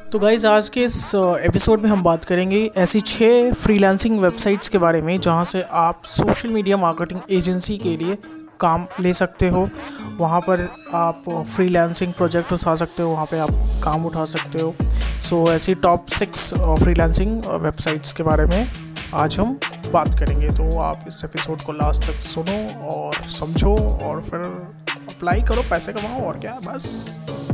तो 0.00 0.18
गाइज़ 0.18 0.46
आज 0.46 0.68
के 0.68 0.84
इस 0.84 1.14
एपिसोड 1.14 1.80
में 1.80 1.90
हम 1.90 2.02
बात 2.02 2.24
करेंगे 2.24 2.70
ऐसी 2.76 3.00
छः 3.00 3.52
फ्रीलांसिंग 3.52 4.18
वेबसाइट्स 4.20 4.68
के 4.68 4.78
बारे 4.78 5.02
में 5.02 5.20
जहाँ 5.20 5.44
से 5.44 5.62
आप 5.62 6.02
सोशल 6.04 6.48
मीडिया 6.48 6.76
मार्केटिंग 6.76 7.20
एजेंसी 7.30 7.76
के 7.78 7.96
लिए 7.96 8.18
काम 8.60 8.86
ले 9.00 9.14
सकते 9.14 9.48
हो। 9.48 9.68
वहाँ 10.18 10.40
पर 10.40 10.68
आप 10.94 11.44
फ्रीलांसिंग 11.56 12.12
प्रोजेक्ट 12.12 12.52
उठा 12.52 12.74
सकते 12.76 13.02
हो 13.02 13.10
वहाँ 13.10 13.26
पे 13.26 13.38
आप 13.38 13.50
काम 13.84 14.06
उठा 14.06 14.24
सकते 14.24 14.62
हो। 14.62 14.74
सो 14.82 15.44
so, 15.44 15.52
ऐसी 15.52 15.74
टॉप 15.74 16.06
सिक्स 16.06 16.52
फ्रीलांसिंग 16.54 17.44
वेबसाइट्स 17.44 18.12
के 18.12 18.22
बारे 18.22 18.46
में 18.46 18.72
आज 19.14 19.38
हम 19.38 19.58
बात 19.92 20.18
करेंगे। 20.18 20.48
तो 20.48 20.78
आप 20.80 21.04
इस 21.08 21.24
एपिसोड 21.24 21.62
को 21.62 21.72
लास्ट 21.72 22.02
तक 22.02 22.20
सुनो 22.20 22.88
और 22.90 23.14
समझो 23.30 23.76
और 24.02 24.22
फिर 24.22 24.40
अप्लाई 25.08 25.42
करो 25.42 25.62
पैसे 25.62 25.92
कमाओ 25.92 26.26
और 26.26 26.38
क्या 26.38 26.58
बस। 26.64 27.49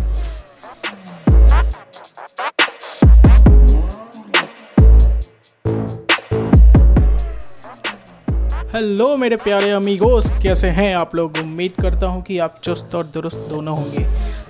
हेलो 8.77 9.17
मेरे 9.17 9.37
प्यारे 9.37 9.71
अमीगोस, 9.71 10.31
कैसे 10.43 10.69
हैं 10.69 10.97
आप 10.97 11.15
लोग? 11.15 11.37
उम्मीद 11.39 11.73
करता 11.83 12.07
हूँ 12.07 12.23
कि 12.23 12.39
आप 12.39 12.61
चुस्त 12.63 12.95
और 12.95 13.05
दुरुस्त 13.05 13.47
दोनों 13.51 13.77
होंगे। 13.77 14.05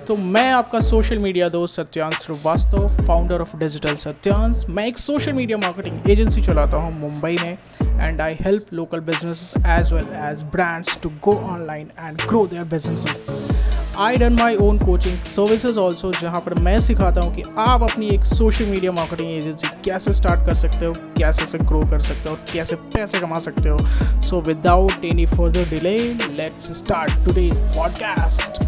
तो 0.07 0.15
मैं 0.15 0.51
आपका 0.51 0.79
सोशल 0.79 1.17
मीडिया 1.19 1.47
दोस्त 1.49 1.75
Satyansh 1.75 2.15
Srivastava 2.15 2.87
founder 3.07 3.41
of 3.41 3.55
digital 3.57 3.95
Satyansh. 3.95 4.63
मैं 4.69 4.85
एक 4.87 4.97
सोशल 4.97 5.33
मीडिया 5.33 5.57
मार्केटिंग 5.57 6.09
एजेंसी 6.09 6.41
चलाता 6.41 6.77
हूँ 6.77 6.93
मुंबई 6.99 7.37
में 7.41 7.57
and 8.01 8.21
I 8.21 8.37
help 8.41 8.73
local 8.73 8.99
business 8.99 9.53
as 9.57 9.91
well 9.93 10.05
as 10.27 10.43
brands 10.43 10.97
to 11.03 11.09
go 11.23 11.33
online 11.49 11.89
and 11.99 12.21
grow 12.21 12.45
their 12.47 12.63
businesses 12.63 13.49
I 13.97 14.17
done 14.17 14.33
my 14.33 14.55
own 14.55 14.79
coaching 14.79 15.17
services 15.25 15.79
also 15.79 16.11
जहाँ 16.11 16.41
पर 16.41 16.53
मैं 16.59 16.79
सिखाता 16.79 17.21
हूँ 17.21 17.35
कि 17.35 17.43
आप 17.57 17.83
अपनी 17.83 18.09
एक 18.09 18.25
सोशल 18.25 18.65
मीडिया 18.65 18.91
मार्केटिंग 18.91 19.31
एजेंसी 19.31 19.67
कैसे 19.85 20.13
स्टार्ट 20.13 20.45
कर 20.45 20.55
सकते 20.55 20.85
हो, 20.85 20.93
कैसे 21.17 21.45
से 21.45 21.57
ग्रो 21.57 21.81
कर 21.89 21.99
सकते 21.99 22.29
हो 22.29 22.37
कैसे 22.53 22.75
पैसे 22.95 23.19
कमा 23.19 23.39
सकते 23.39 23.69
हो। 23.69 24.21
So 24.21 24.41
without 24.41 25.05
any 25.05 25.25
further 25.25 25.69
delay 25.69 25.97
let's 26.37 26.71
start 26.77 27.25
today's 27.25 27.59
podcast 27.75 28.63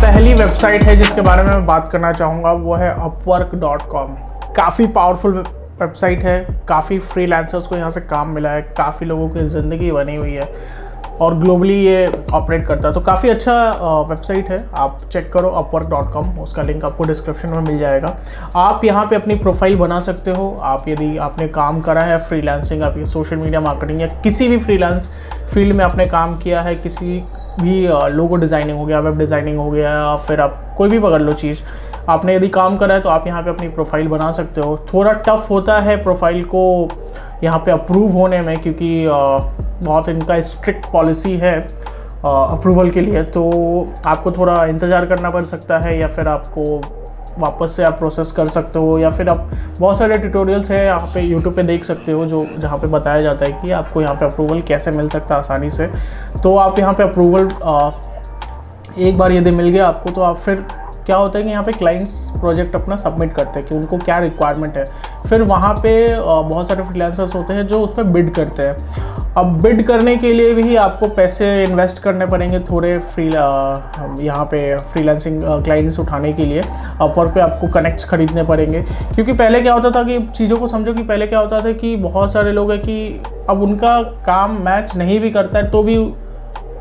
पहली 0.00 0.32
वेबसाइट 0.32 0.82
है 0.82 0.94
जिसके 0.96 1.20
बारे 1.20 1.42
में 1.42 1.50
मैं 1.50 1.66
बात 1.66 1.88
करना 1.92 2.12
चाहूँगा, 2.12 2.52
वो 2.52 2.74
है 2.74 2.90
अपवर्क 2.92 3.54
डॉट 3.54 3.82
कॉम 3.88 4.14
काफ़ी 4.56 4.86
पावरफुल 4.86 5.36
वेबसाइट 5.80 6.24
है, 6.24 6.64
काफ़ी 6.68 6.98
फ्रीलांसर्स 6.98 7.66
को 7.66 7.76
यहाँ 7.76 7.90
से 7.90 8.00
काम 8.00 8.28
मिला 8.28 8.50
है, 8.50 8.62
काफ़ी 8.76 9.06
लोगों 9.06 9.28
की 9.28 9.46
ज़िंदगी 9.48 9.90
बनी 9.92 10.16
हुई 10.16 10.34
है। 10.34 10.52
और 11.20 11.34
ग्लोबली 11.38 11.74
ये 11.76 12.06
ऑपरेट 12.34 12.66
करता 12.66 12.88
है। 12.88 12.94
तो 12.94 13.00
काफ़ी 13.02 13.28
अच्छा 13.28 13.54
वेबसाइट 14.08 14.48
है। 14.50 14.58
आप 14.74 14.98
चेक 15.02 15.32
करो 15.32 15.48
अपवर्क 15.50 15.88
डॉट 15.90 16.12
कॉम 16.12 16.38
उसका 16.40 16.62
लिंक 16.62 16.84
आपको 16.84 17.04
डिस्क्रिप्शन 17.04 17.54
में 17.54 17.60
मिल 17.62 17.78
जाएगा। 17.78 18.16
आप 18.58 18.84
यहाँ 18.84 19.04
पे 19.06 19.16
अपनी 19.16 19.34
प्रोफ़ाइल 19.36 19.76
बना 19.78 20.00
सकते 20.02 20.30
हो। 20.30 20.56
आप 20.62 20.88
यदि 20.88 21.16
आपने 21.18 21.48
काम 21.50 21.80
करा 21.80 22.02
है 22.02 22.18
फ्रीलांसिंग 22.20 22.82
आप 22.82 22.98
सोशल 23.06 23.36
मीडिया 23.36 23.60
मार्केटिंग 23.60 24.00
या 24.00 24.06
किसी 24.22 24.48
भी 24.48 24.58
फ्रीलांस 24.58 25.10
फ़ील्ड 25.52 25.76
में 25.76 25.84
आपने 25.84 26.06
काम 26.08 26.36
किया 26.38 26.60
है, 26.62 26.74
किसी 26.76 27.22
भी 27.60 27.86
लोगो 28.10 28.36
डिज़ाइनिंग 28.36 28.78
हो 28.78 28.84
गया 28.86 28.98
वेब 29.00 29.18
डिज़ाइनिंग 29.18 29.58
हो 29.58 29.70
गया 29.70 29.90
या 29.90 30.16
फिर 30.18 30.40
आप 30.40 30.74
कोई 30.76 30.88
भी 30.90 30.98
पकड़ 30.98 31.20
लो 31.22 31.32
चीज़, 31.34 31.58
आपने 32.08 32.34
यदि 32.34 32.48
काम 32.50 32.76
करा 32.78 32.94
है 32.94 33.00
तो 33.00 33.08
आप 33.08 33.26
यहाँ 33.26 33.42
पे 33.42 33.50
अपनी 33.50 33.68
प्रोफ़ाइल 33.70 34.08
बना 34.08 34.30
सकते 34.32 34.60
हो। 34.60 34.76
थोड़ा 34.92 35.12
टफ 35.26 35.46
होता 35.50 35.78
है 35.80 36.02
प्रोफ़ाइल 36.02 36.42
को 36.44 36.62
यहाँ 37.44 37.58
पे 37.58 37.70
अप्रूव 37.70 38.12
होने 38.12 38.40
में 38.42 38.58
क्योंकि 38.60 39.06
बहुत 39.82 40.08
इनका 40.08 40.40
स्ट्रिक्ट 40.42 40.90
पॉलिसी 40.92 41.36
है 41.36 41.58
अप्रूवल 42.24 42.90
के 42.90 43.00
लिए 43.00 43.22
तो 43.24 43.42
आपको 44.06 44.32
थोड़ा 44.32 44.64
इंतज़ार 44.64 45.06
करना 45.06 45.30
पड़ 45.30 45.44
सकता 45.44 45.78
है 45.78 45.98
या 45.98 46.08
फिर 46.08 46.28
आपको 46.28 46.80
वापस 47.38 47.76
से 47.76 47.82
आप 47.84 47.98
प्रोसेस 47.98 48.32
कर 48.32 48.48
सकते 48.48 48.78
हो 48.78 48.98
या 48.98 49.10
फिर 49.10 49.28
आप, 49.28 49.50
बहुत 49.78 49.98
सारे 49.98 50.16
ट्यूटोरियल्स 50.16 50.70
हैं 50.70 50.84
यहाँ 50.84 51.10
पे 51.14 51.20
यूट्यूब 51.20 51.54
पे 51.56 51.62
देख 51.62 51.84
सकते 51.84 52.12
हो 52.12 52.24
जो, 52.26 52.44
जहाँ 52.58 52.78
पे 52.78 52.86
बताया 52.86 53.22
जाता 53.22 53.44
है 53.44 53.52
कि 53.62 53.70
आपको 53.70 54.02
यहाँ 54.02 54.14
पे 54.14 54.24
अप्रूवल 54.26 54.60
कैसे 54.62 54.90
मिल 54.90 55.08
सकता 55.08 55.34
है 55.34 55.40
आसानी 55.40 55.70
से। 55.70 55.86
तो 56.42 56.56
आप 56.56 56.78
यहाँ 56.78 56.94
पे 56.94 57.02
अप्रूवल 57.02 57.48
एक 58.98 59.16
बार 59.16 59.32
यदि 59.32 59.50
मिल 59.50 59.68
गया 59.68 59.86
आपको 59.86 60.10
तो 60.10 60.20
आप 60.20 60.36
फिर 60.36 60.64
क्या 61.06 61.16
होता 61.16 61.38
है 61.38 61.44
कि 61.44 61.50
यहाँ 61.50 61.62
पे 61.64 61.72
क्लाइंट्स 61.72 62.12
प्रोजेक्ट 62.40 62.74
अपना 62.74 62.96
सबमिट 62.96 63.32
करते 63.34 63.60
हैं 63.60 63.68
कि 63.68 63.74
उनको 63.74 63.98
क्या 63.98 64.18
रिक्वायरमेंट 64.18 64.76
है। 64.76 64.84
फिर 65.28 65.42
वहाँ 65.42 65.72
पे 65.74 65.92
बहुत 66.18 66.68
सारे 66.68 66.82
फ्रीलांसर्स 66.82 67.34
होते 67.34 67.54
हैं 67.54 67.66
जो 67.66 67.80
उस 67.80 67.90
पर 67.96 68.04
बिड 68.04 68.34
करते 68.34 68.62
हैं। 68.62 69.34
अब 69.36 69.60
बिड 69.62 69.82
करने 69.86 70.16
के 70.16 70.32
लिए 70.32 70.54
भी 70.54 70.76
आपको 70.76 71.06
पैसे 71.16 71.62
इन्वेस्ट 71.64 71.98
करने 72.02 72.26
पड़ेंगे 72.26 72.58
थोड़े 72.70 72.92
फ्री 72.98 73.26
यहाँ 73.26 74.44
पे 74.44 74.76
फ्रीलांसिंग 74.92 75.42
क्लाइंट्स 75.64 75.98
उठाने 76.00 76.32
के 76.32 76.44
लिए। 76.44 76.60
अपर 76.60 77.32
पे 77.32 77.40
आपको 77.40 77.68
कनेक्ट्स 77.74 78.04
खरीदने 78.10 78.42
पड़ेंगे। 78.44 78.82
क्योंकि 79.14 79.32
पहले 79.32 79.60
क्या 79.62 79.74
होता 79.74 79.90
था 79.90 80.02
कि 80.04 80.18
चीज़ों 80.28 80.58
को 80.58 80.68
समझो 80.68 80.94
कि 80.94 81.02
पहले 81.02 81.26
क्या 81.26 81.38
होता 81.38 81.60
था 81.64 81.72
कि 81.72 81.96
बहुत 81.98 82.32
सारे 82.32 82.52
लोग 82.52 82.70
हैं 82.72 82.80
कि 82.80 83.22
अब 83.50 83.62
उनका 83.62 84.00
काम 84.26 84.60
मैच 84.64 84.96
नहीं 84.96 85.20
भी 85.20 85.30
करता 85.30 85.58
है 85.58 85.70
तो 85.70 85.82
भी 85.82 85.96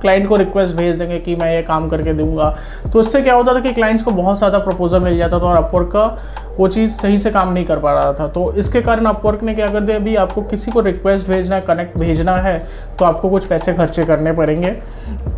क्लाइंट 0.01 0.27
को 0.29 0.35
रिक्वेस्ट 0.35 0.75
भेज 0.75 0.97
देंगे 0.99 1.19
कि 1.19 1.35
मैं 1.35 1.53
ये 1.53 1.61
काम 1.63 1.87
करके 1.89 2.13
दूँगा। 2.13 2.49
तो 2.93 2.99
इससे 2.99 3.21
क्या 3.21 3.33
होता 3.33 3.53
था 3.55 3.59
कि 3.59 3.73
क्लाइंट्स 3.73 4.03
को 4.03 4.11
बहुत 4.13 4.37
ज़्यादा 4.37 4.59
प्रपोजल 4.59 4.99
मिल 4.99 5.17
जाता 5.17 5.39
था 5.39 5.45
और 5.45 5.57
अपवर्क 5.57 5.87
का 5.87 6.05
वो 6.59 6.67
चीज़ 6.67 6.91
सही 6.91 7.17
से 7.19 7.31
काम 7.31 7.51
नहीं 7.53 7.63
कर 7.63 7.79
पा 7.79 7.93
रहा 7.93 8.13
था। 8.13 8.25
तो 8.27 8.51
इसके 8.53 8.81
कारण 8.81 9.05
अपवर्क 9.05 9.43
ने 9.43 9.53
क्या 9.53 9.69
कर 9.69 9.79
दिया, 9.79 9.97
अभी 9.97 10.15
आपको 10.17 10.41
किसी 10.43 10.71
को 10.71 10.79
रिक्वेस्ट 10.81 11.27
भेजना 11.27 11.55
है 11.55 11.61
कनेक्ट 11.61 11.97
भेजना 11.99 12.35
है 12.37 12.57
तो 12.99 13.05
आपको 13.05 13.29
कुछ 13.29 13.45
पैसे 13.47 13.73
खर्चे 13.73 14.05
करने 14.05 14.31
पड़ेंगे, 14.33 14.71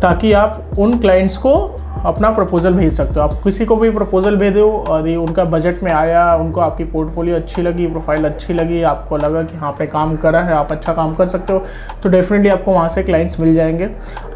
ताकि 0.02 0.32
आप 0.34 0.78
उन 0.78 0.98
क्लाइंट्स 0.98 1.36
को 1.36 1.54
अपना 2.04 2.30
प्रपोज़ल 2.30 2.74
भेज 2.74 2.92
सकते 2.92 3.14
हो। 3.14 3.20
आप 3.20 3.32
किसी 3.44 3.64
को 3.64 3.76
भी 3.76 3.90
प्रपोज़ल 3.90 4.36
भेज, 4.36 4.56
और 4.56 5.06
ये 5.08 5.16
उनका 5.16 5.44
बजट 5.46 5.82
में 5.82 5.92
आया, 5.92 6.34
उनको 6.36 6.60
आपकी 6.60 6.84
पोर्टफोलियो 6.86 7.36
अच्छी 7.36 7.62
लगी 7.62 7.86
प्रोफ़ाइल 7.86 8.24
अच्छी 8.24 8.54
लगी, 8.54 8.82
आपको 8.84 9.16
लगा 9.16 9.42
कि 9.42 9.56
हाँ 9.56 9.72
पे 9.72 9.86
काम 9.86 10.16
करा 10.16 10.40
है, 10.40 10.54
आप 10.54 10.72
अच्छा 10.72 10.92
काम 10.92 11.14
कर 11.14 11.26
सकते 11.28 11.52
हो 11.52 11.64
तो 12.02 12.08
डेफिनेटली 12.08 12.48
आपको 12.50 12.72
वहाँ 12.72 12.88
से 12.88 13.02
क्लाइंट्स 13.02 13.38
मिल 13.40 13.54
जाएँगे। 13.54 13.88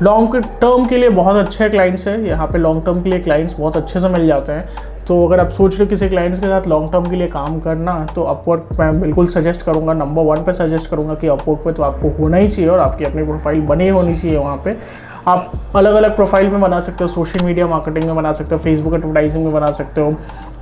लॉन्ग 0.02 0.15
टर्म 0.36 0.86
के 0.86 0.96
लिए 0.96 1.08
बहुत 1.10 1.36
अच्छे 1.36 1.68
क्लाइंट्स 1.68 2.06
हैं। 2.08 2.18
यहाँ 2.18 2.46
पे 2.46 2.58
लॉन्ग 2.58 2.84
टर्म 2.84 3.02
के 3.02 3.10
लिए 3.10 3.18
क्लाइंट्स 3.18 3.58
बहुत 3.60 3.76
अच्छे 3.76 4.00
से 4.00 4.08
मिल 4.08 4.26
जाते 4.26 4.52
हैं। 4.52 4.94
तो 5.06 5.20
अगर 5.20 5.40
आप 5.40 5.50
सोच 5.50 5.72
रहे 5.72 5.84
हो 5.84 5.88
किसी 5.90 6.08
क्लाइंट्स 6.08 6.40
के 6.40 6.46
साथ 6.46 6.66
लॉन्ग 6.68 6.92
टर्म 6.92 7.08
के 7.10 7.16
लिए 7.16 7.26
काम 7.28 7.58
करना 7.60 7.94
तो 8.14 8.22
अपवर्क 8.24 8.68
मैं 8.80 9.00
बिल्कुल 9.00 9.26
सजेस्ट 9.28 9.62
करूँगा। 9.62 9.92
नंबर 9.94 10.24
वन 10.24 10.44
पे 10.44 10.52
सजेस्ट 10.54 10.90
करूँगा 10.90 11.14
कि 11.14 11.28
अपवर्क 11.28 11.60
पे 11.64 11.72
तो 11.72 11.82
आपको 11.82 12.08
होना 12.18 12.36
ही 12.36 12.48
चाहिए 12.48 12.70
और 12.70 12.80
आपकी 12.80 13.04
अपनी 13.04 13.22
प्रोफ़ाइल 13.24 13.60
बनी 13.66 13.88
होनी 13.88 14.16
चाहिए 14.16 14.38
वहाँ 14.38 14.56
पे। 14.64 14.76
आप 15.28 15.52
अलग 15.76 15.94
अलग 15.94 16.14
प्रोफ़ाइल 16.16 16.48
में 16.48 16.60
बना 16.60 16.78
सकते 16.80 17.04
हो 17.04 17.08
सोशल 17.08 17.44
मीडिया 17.44 17.66
मार्केटिंग 17.66 18.04
में 18.04 18.16
बना 18.16 18.32
सकते 18.32 18.54
हो 18.54 18.58
फेसबुक 18.58 18.94
एडवर्टाइजिंग 18.94 19.44
में 19.44 19.52
बना 19.52 19.70
सकते 19.72 20.00
हो। 20.00 20.10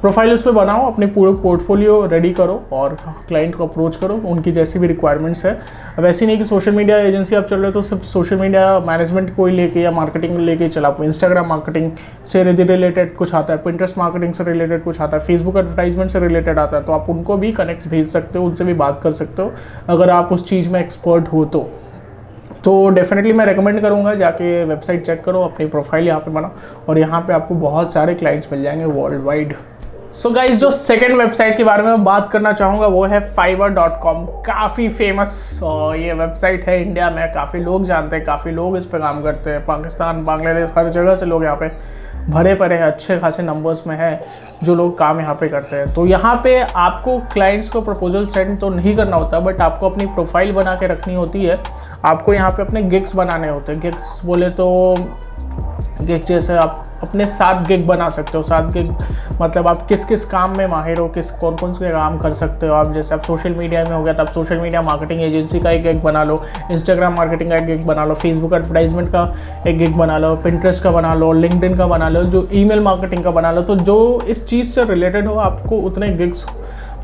प्रोफ़ाइल 0.00 0.32
उस 0.34 0.42
पर 0.42 0.52
बनाओ, 0.52 0.86
अपने 0.92 1.06
पूरे 1.06 1.32
पोर्टफोलियो 1.42 2.06
रेडी 2.06 2.30
करो 2.32 2.54
और 2.72 2.96
क्लाइंट 3.28 3.54
को 3.54 3.66
अप्रोच 3.66 3.96
करो, 3.96 4.14
उनकी 4.26 4.52
जैसी 4.52 4.78
भी 4.78 4.86
रिक्वायरमेंट्स 4.86 5.44
है। 5.46 5.58
अब 5.98 6.04
ऐसी 6.04 6.26
नहीं 6.26 6.38
कि 6.38 6.44
सोशल 6.44 6.72
मीडिया 6.72 6.98
एजेंसी 6.98 7.34
आप 7.34 7.44
चल 7.44 7.56
रहे 7.56 7.66
हो 7.66 7.72
तो 7.72 7.82
सिर्फ़ 7.82 8.04
सोशल 8.04 8.36
मीडिया 8.36 8.78
मैनेजमेंट 8.80 9.34
को 9.36 9.46
ही 9.46 9.56
लेके 9.56 9.80
या 9.80 9.90
मार्केटिंग 9.90 10.38
लेके 10.38 10.68
चला 10.68 10.88
आपको 10.88 11.04
इंस्टाग्राम 11.04 11.48
मार्केटिंग 11.48 11.90
से 12.26 12.44
रिलेटेड 12.44 13.14
कुछ 13.16 13.34
आता 13.34 13.52
है 13.52 13.62
पिंटरेस्ट 13.62 13.98
मार्केटिंग 13.98 14.34
से 14.34 14.44
रिलेटेड 14.44 14.84
कुछ 14.84 15.00
आता 15.00 15.16
है 15.16 15.26
फेसबुक 15.26 15.56
एडवर्टाइजमेंट 15.56 16.10
से 16.10 16.20
रिलेटेड 16.20 16.58
आता 16.58 16.76
है 16.76 16.84
तो 16.84 16.92
आप 16.92 17.10
उनको 17.10 17.36
भी 17.36 17.52
कनेक्ट 17.52 17.88
भेज 17.88 18.08
सकते 18.08 18.38
हो, 18.38 18.46
उनसे 18.46 18.64
भी 18.64 18.74
बात 18.74 19.00
कर 19.02 19.12
सकते 19.12 19.42
हो। 19.42 19.52
अगर 19.88 20.10
आप 20.10 20.32
उस 20.32 20.48
चीज़ 20.48 20.70
में 20.70 20.80
एक्सपर्ट 20.80 21.32
हो 21.32 21.44
तो। 21.44 21.68
तो 22.64 22.88
डेफिनेटली 22.88 23.32
मैं 23.32 23.44
रेकमेंड 23.46 23.80
करूँगा, 23.82 24.14
जाके 24.14 24.64
वेबसाइट 24.64 25.04
चेक 25.06 25.22
करो, 25.24 25.40
अपनी 25.42 25.66
प्रोफ़ाइल 25.66 26.06
यहाँ 26.06 26.20
पे 26.20 26.30
बनाओ 26.30 26.86
और 26.88 26.98
यहाँ 26.98 27.20
पे 27.20 27.32
आपको 27.32 27.54
बहुत 27.54 27.92
सारे 27.92 28.14
क्लाइंट्स 28.14 28.52
मिल 28.52 28.62
जाएँगे 28.62 28.84
वर्ल्ड 28.84 29.22
वाइड 29.24 29.54
सो 30.14 30.30
गाइज़ 30.30 30.58
जो 30.58 30.70
सेकेंड 30.70 31.16
वेबसाइट 31.16 31.56
के 31.56 31.64
बारे 31.64 31.82
में 31.82 32.04
बात 32.04 32.28
करना 32.32 32.52
चाहूँगा, 32.52 32.86
वो 32.86 33.04
है 33.04 33.20
फाइबर 33.34 33.68
डॉट 33.70 33.98
कॉम 34.02 34.24
काफ़ी 34.46 34.88
फ़ेमस 34.90 35.60
ये 35.62 36.12
वेबसाइट 36.12 36.64
है 36.66 36.80
इंडिया 36.82 37.10
में, 37.10 37.32
काफ़ी 37.34 37.60
लोग 37.60 37.84
जानते 37.84 38.16
हैं, 38.16 38.24
काफ़ी 38.24 38.50
लोग 38.50 38.76
इस 38.76 38.86
पर 38.86 38.98
काम 38.98 39.22
करते 39.22 39.50
हैं, 39.50 39.64
पाकिस्तान, 39.66 40.24
बांग्लादेश, 40.24 40.70
हर 40.76 40.88
जगह 40.90 41.16
से 41.16 41.26
लोग 41.26 41.44
यहाँ 41.44 41.56
पे 41.56 41.68
भरे 42.24 42.54
पड़े 42.54 42.74
हैं, 42.74 42.82
अच्छे 42.82 43.18
खासे 43.18 43.42
नंबर्स 43.42 43.86
में 43.86 43.96
है, 43.96 44.24
जो 44.64 44.74
लोग 44.74 44.96
काम 44.98 45.20
यहाँ 45.20 45.34
पे 45.34 45.48
करते 45.48 45.76
हैं। 45.76 45.92
तो 45.94 46.06
यहाँ 46.06 46.34
पे 46.44 46.58
आपको 46.60 47.18
क्लाइंट्स 47.32 47.68
को 47.68 47.80
प्रपोजल 47.80 48.26
सेंड 48.26 48.58
तो 48.58 48.68
नहीं 48.70 48.96
करना 48.96 49.16
होता 49.16 49.40
बट 49.40 49.60
आपको 49.60 49.90
अपनी 49.90 50.06
प्रोफ़ाइल 50.06 50.52
बना 50.52 50.74
के 50.74 50.86
रखनी 50.86 51.14
होती 51.14 51.44
है। 51.44 51.62
आपको 52.04 52.34
यहाँ 52.34 52.50
पे 52.50 52.62
अपने 52.62 52.82
गिग्स 52.84 53.14
बनाने 53.16 53.48
होते 53.48 53.72
हैं। 53.72 53.80
गिग्स 53.80 54.20
बोले 54.24 54.48
तो 54.50 54.94
गिग 56.02 56.22
जैसे 56.22 56.56
आप 56.56 56.82
अपने 57.02 57.26
सात 57.26 57.66
गिग 57.66 57.86
बना 57.86 58.08
सकते 58.08 58.36
हो 58.36 58.42
सात 58.42 58.72
गिग 58.72 58.88
मतलब 59.40 59.68
आप 59.68 59.86
किस 59.86 60.04
किस 60.04 60.24
काम 60.24 60.56
में 60.58 60.66
माहिर 60.66 60.98
हो, 60.98 61.06
किस 61.08 61.30
कौन 61.30 61.56
कौन 61.56 61.72
से 61.72 61.90
काम 61.90 62.18
कर 62.18 62.32
सकते 62.34 62.66
हो 62.66 62.74
आप। 62.74 62.92
जैसे 62.94 63.14
आप 63.14 63.22
सोशल 63.22 63.54
मीडिया 63.54 63.84
में 63.84 63.90
हो 63.90 64.02
गया 64.02 64.14
तो 64.14 64.22
आप 64.22 64.28
सोशल 64.30 64.60
मीडिया 64.60 64.82
मार्केटिंग 64.82 65.22
एजेंसी 65.22 65.60
का 65.60 65.70
एक 65.70 65.82
गिग 65.82 66.02
बना 66.02 66.22
लो 66.24 66.42
इंस्टाग्राम 66.70 67.14
मार्केटिंग 67.16 67.50
का 67.50 67.56
एक 67.56 67.66
गिग 67.66 67.84
बना 67.86 68.04
लो 68.04 68.14
फेसबुक 68.14 68.52
एडवर्टाइजमेंट 68.52 69.08
का 69.08 69.24
एक 69.66 69.78
गिग 69.78 69.96
बना 69.96 70.18
लो 70.18 70.34
पिंट्रेस्ट 70.44 70.82
का 70.82 70.90
बना 70.90 71.12
लो 71.14 71.32
लिंकडिन 71.34 71.76
का 71.78 71.86
बना 71.86 72.08
लो, 72.08 72.22
जो 72.22 72.48
ईमेल 72.52 72.80
मार्केटिंग 72.80 73.24
का 73.24 73.30
बना 73.30 73.52
लो। 73.52 73.62
तो 73.62 73.76
जो 73.76 74.20
इस 74.28 74.46
चीज़ 74.48 74.74
से 74.74 74.84
रिलेटेड 74.84 75.28
हो, 75.28 75.34
आपको 75.36 75.76
उतने 75.78 76.08
गिग्स 76.16 76.46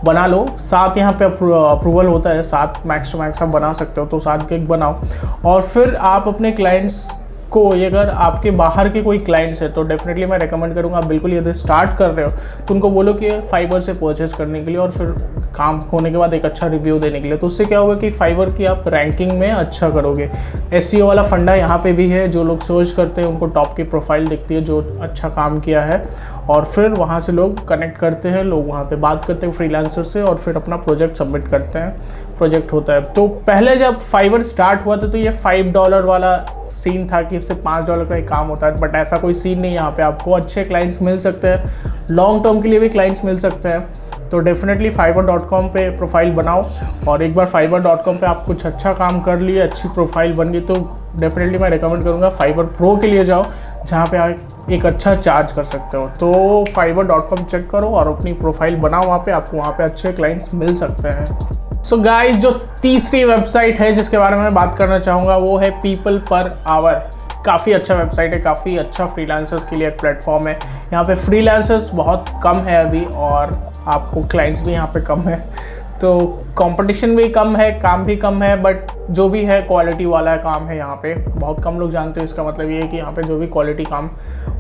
बना 0.04 0.26
लो। 0.26 0.46
सात 0.60 0.96
यहाँ 0.98 1.12
पे 1.12 1.25
अप्रूवल 1.25 2.06
होता 2.06 2.31
है 2.31 2.42
सात 2.42 2.82
मैक्स 2.87 3.12
टू 3.12 3.19
मैक्स 3.19 3.42
आप 3.42 3.48
बना 3.48 3.72
सकते 3.72 4.00
हो 4.00 4.06
तो 4.06 4.19
सात 4.20 4.48
केक 4.48 4.69
बनाओ। 4.69 5.00
और 5.46 5.62
फिर 5.62 5.94
आप 5.96 6.28
अपने 6.28 6.52
क्लाइंट्स 6.52 7.10
को 7.50 7.69
अगर 7.70 8.08
आपके 8.11 8.50
बाहर 8.52 8.88
के 8.88 9.02
कोई 9.02 9.19
क्लाइंट्स 9.20 9.62
है 9.62 9.69
तो 9.73 9.87
डेफिनेटली 9.88 10.26
मैं 10.26 10.38
रेकमेंड 10.38 10.75
करूँगा, 10.75 10.99
आप 10.99 11.06
बिल्कुल 11.06 11.35
यदि 11.35 11.55
स्टार्ट 11.55 11.97
कर 11.99 12.11
रहे 12.11 12.25
हो 12.25 12.64
तो 12.67 12.75
उनको 12.75 12.91
बोलो 12.91 13.12
कि 13.12 13.31
फाइबर 13.50 13.81
से 13.81 13.93
परचेज़ 13.94 14.35
करने 14.35 14.61
के 14.61 14.70
लिए 14.70 14.76
और 14.76 14.91
फिर 14.91 15.08
काम 15.56 15.79
होने 15.93 16.11
के 16.11 16.17
बाद 16.17 16.35
एक 16.35 16.44
अच्छा 16.44 16.67
रिव्यू 16.67 16.99
देने 16.99 17.20
के 17.20 17.29
लिए। 17.29 17.37
तो 17.38 17.47
उससे 17.47 17.64
क्या 17.64 17.79
होगा 17.79 17.94
कि 17.94 18.08
फाइबर 18.11 18.52
की 18.55 18.64
आप 18.64 18.85
रैंकिंग 18.88 19.32
में 19.32 19.50
अच्छा 19.50 19.91
करोगे। 19.91 20.31
एस 20.73 20.94
e 20.94 21.00
वाला 21.02 21.23
फंडा 21.23 21.55
यहाँ 21.55 21.79
पर 21.79 21.93
भी 21.93 22.08
है, 22.08 22.26
जो 22.29 22.44
लोग 22.44 22.62
सर्च 22.62 22.93
करते 22.93 23.20
हैं, 23.20 23.29
उनको 23.29 23.47
टॉप 23.49 23.75
की 23.76 23.82
प्रोफ़ाइल 23.85 24.29
दिखती 24.29 24.55
है, 24.55 24.61
जो 24.62 24.81
अच्छा 25.00 25.29
काम 25.31 25.58
किया 25.61 25.82
है, 25.82 26.05
और 26.50 26.64
फिर 26.64 26.88
वहाँ 26.91 27.19
से 27.20 27.32
लोग 27.32 27.67
कनेक्ट 27.69 27.99
करते 27.99 28.29
हैं, 28.29 28.44
लोग 28.44 28.69
वहाँ 28.69 28.85
पे 28.85 28.97
बात 28.99 29.25
करते 29.25 29.47
हैं 29.47 29.52
फ्रीलांसर 29.55 30.05
से 30.05 30.23
और 30.23 30.37
फिर 30.37 30.56
अपना 30.56 30.76
प्रोजेक्ट 30.79 31.17
सबमिट 31.17 31.49
करते 31.49 31.79
हैं 31.79 32.37
प्रोजेक्ट 32.38 32.73
होता 32.73 32.93
है। 32.93 33.00
तो 33.12 33.26
पहले 33.47 33.76
जब 33.76 34.00
फाइबर 34.02 34.43
स्टार्ट 34.44 34.87
हुआ 34.87 34.97
था 34.97 35.11
तो 35.11 35.19
ये 35.19 35.31
फाइव 35.38 35.70
डॉलर 35.73 36.02
वाला 36.05 36.35
सीन 36.82 37.06
था 37.08 37.22
कि 37.22 37.40
सिर्फ़ 37.40 37.62
पाँच 37.62 37.86
डॉलर 37.86 38.04
का 38.04 38.14
ही 38.14 38.22
काम 38.22 38.48
होता 38.48 38.66
है 38.66 38.76
बट 38.80 38.94
ऐसा 38.96 39.18
कोई 39.18 39.34
सीन 39.34 39.60
नहीं 39.62 39.74
यहाँ 39.74 39.90
पे। 39.90 40.02
आपको 40.02 40.32
अच्छे 40.32 40.64
क्लाइंट्स 40.64 41.02
मिल 41.02 41.18
सकते 41.18 41.48
हैं। 41.48 41.88
लॉन्ग 42.10 42.44
टर्म 42.44 42.60
के 42.60 42.68
लिए 42.68 42.78
भी 42.80 42.88
क्लाइंट्स 42.88 43.24
मिल 43.24 43.38
सकते 43.38 43.68
हैं। 43.68 44.28
तो 44.30 44.38
डेफिनेटली 44.38 44.90
फाइबर 44.90 45.24
डॉट 45.26 45.48
कॉम 45.48 45.68
पर 45.68 45.96
प्रोफ़ाइल 45.98 46.30
बनाओ 46.32 46.62
और 47.08 47.22
एक 47.22 47.34
बार 47.34 47.46
फाइबर 47.46 47.80
डॉट 47.82 48.04
कॉम 48.04 48.16
पर 48.16 48.26
आप 48.26 48.42
कुछ 48.46 48.64
अच्छा 48.66 48.92
काम 48.92 49.20
कर 49.20 49.38
लिए, 49.38 49.60
अच्छी 49.60 49.88
प्रोफ़ाइल 49.88 50.34
बन 50.34 50.52
गई 50.52 50.60
तो 50.60 50.74
डेफिनेटली 51.20 51.58
मैं 51.58 51.70
रिकमेंड 51.70 52.02
करूँगा 52.02 52.28
फाइबर 52.30 52.66
प्रो 52.66 52.96
के 52.96 53.06
लिए 53.06 53.24
जाओ, 53.24 53.44
जहाँ 53.86 54.06
पे 54.06 54.16
आप 54.16 54.70
एक 54.72 54.86
अच्छा 54.86 55.14
चार्ज 55.16 55.52
कर 55.52 55.64
सकते 55.64 55.96
हो। 55.96 56.06
तो 56.20 56.64
फाइबर 56.74 57.06
डॉट 57.06 57.28
कॉम 57.28 57.44
चेक 57.44 57.68
करो 57.70 57.88
और 57.88 58.08
अपनी 58.08 58.32
प्रोफ़ाइल 58.32 58.76
बनाओ 58.76 59.06
वहाँ 59.06 59.18
पे, 59.18 59.32
आपको 59.32 59.56
वहाँ 59.56 59.72
पे 59.72 59.84
अच्छे 59.84 60.12
क्लाइंट्स 60.12 60.54
मिल 60.54 60.74
सकते 60.76 61.08
हैं। 61.08 61.69
सो 61.80 61.96
so 61.96 62.02
गाइस 62.04 62.36
जो 62.36 62.50
तीसरी 62.82 63.22
वेबसाइट 63.24 63.78
है 63.80 63.92
जिसके 63.94 64.18
बारे 64.18 64.36
में 64.36 64.42
मैं 64.42 64.52
बात 64.54 64.76
करना 64.78 64.98
चाहूँगा, 64.98 65.36
वो 65.36 65.56
है 65.58 65.70
पीपल 65.82 66.18
पर 66.30 66.48
आवर 66.66 66.94
काफ़ी 67.44 67.72
अच्छा 67.72 67.94
वेबसाइट 67.94 68.34
है, 68.34 68.40
काफ़ी 68.40 68.76
अच्छा 68.76 69.06
फ्रीलांसर्स 69.06 69.64
के 69.64 69.76
लिए 69.76 69.88
एक 69.88 69.98
प्लेटफॉर्म 70.00 70.48
है। 70.48 70.58
यहाँ 70.92 71.04
पे 71.04 71.14
फ्रीलांसर्स 71.16 71.90
बहुत 71.94 72.26
कम 72.42 72.58
है 72.66 72.84
अभी 72.86 73.04
और 73.16 73.52
आपको 73.88 74.22
क्लाइंट्स 74.28 74.62
भी 74.62 74.72
यहाँ 74.72 74.86
पे 74.86 75.00
कम 75.00 75.20
है। 75.20 75.38
तो 76.00 76.26
कंपटीशन 76.58 77.16
भी 77.16 77.28
कम 77.28 77.56
है, 77.56 77.70
काम 77.72 78.04
भी 78.04 78.16
कम 78.16 78.42
है 78.42 78.56
बट 78.62 78.90
जो 79.10 79.28
भी 79.28 79.44
है 79.44 79.60
क्वालिटी 79.62 80.04
वाला 80.06 80.36
काम 80.38 80.66
है 80.66 80.76
यहाँ 80.76 80.96
पे। 80.96 81.14
बहुत 81.30 81.62
कम 81.62 81.78
लोग 81.80 81.90
जानते 81.90 82.20
हैं 82.20 82.26
इसका 82.26 82.44
मतलब 82.44 82.70
ये 82.70 82.80
है 82.80 82.88
कि 82.88 82.96
यहाँ 82.96 83.12
पे 83.12 83.22
जो 83.22 83.38
भी 83.38 83.46
क्वालिटी 83.48 83.84
काम 83.84 84.10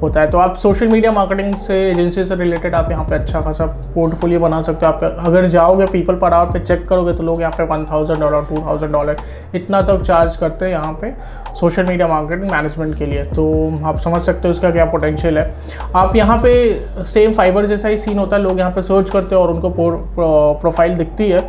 होता 0.00 0.20
है। 0.20 0.30
तो 0.30 0.38
आप 0.38 0.56
सोशल 0.56 0.88
मीडिया 0.88 1.12
मार्केटिंग 1.12 1.54
से 1.58 1.76
एजेंसी 1.90 2.24
से 2.24 2.34
रिलेटेड 2.34 2.74
आप 2.74 2.90
यहाँ 2.90 3.04
पे 3.04 3.14
अच्छा 3.14 3.40
खासा 3.40 3.66
पोर्टफोलियो 3.94 4.40
बना 4.40 4.60
सकते 4.62 4.86
हो। 4.86 4.92
आप 4.92 5.04
अगर 5.04 5.46
जाओगे 5.48 5.86
पीपल 5.88 6.14
पर 6.16 6.34
आवर 6.34 6.50
पे 6.52 6.60
चेक 6.60 6.88
करोगे 6.88 7.12
तो 7.12 7.22
लोग 7.22 7.40
यहाँ 7.40 7.52
पे 7.52 7.64
one 7.66 7.84
thousand 7.90 8.20
dollar 8.20 8.44
two 8.44 8.60
thousand 8.60 8.92
dollar 8.92 9.16
इतना 9.54 9.82
तक 9.82 10.00
चार्ज 10.02 10.36
करते 10.36 10.64
हैं 10.64 10.72
यहाँ 10.72 10.92
पे 11.00 11.14
सोशल 11.54 11.86
मीडिया 11.86 12.08
मार्केटिंग 12.08 12.50
मैनेजमेंट 12.52 12.96
के 12.96 13.06
लिए। 13.06 13.24
तो 13.26 13.72
आप 13.84 13.98
समझ 14.00 14.20
सकते 14.20 14.48
हो 14.48 14.54
इसका 14.54 14.70
क्या 14.70 14.84
पोटेंशियल 14.86 15.38
है। 15.38 15.52
आप 15.96 16.16
यहाँ 16.16 16.38
पे 16.42 16.52
सेम 17.06 17.32
फाइबर 17.34 17.66
जैसा 17.66 17.88
ही 17.88 17.96
सीन 17.98 18.18
होता 18.18 18.36
है। 18.36 18.42
लोग 18.42 18.58
यहाँ 18.58 18.70
पे 18.72 18.82
सर्च 18.82 19.10
करते 19.10 19.34
हैं 19.34 19.42
और 19.42 19.50
उनको 19.50 19.70
प्रोफ़ाइल 20.60 20.96
दिखती 20.96 21.28
है। 21.30 21.40